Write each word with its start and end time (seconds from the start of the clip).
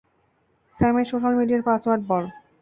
স্যামের 0.79 1.05
social 1.11 1.33
মিডিয়ার 1.39 1.65
password 1.67 2.01
বল? 2.09 2.23